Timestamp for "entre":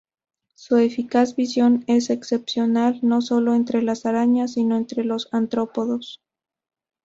3.53-3.83, 4.75-5.03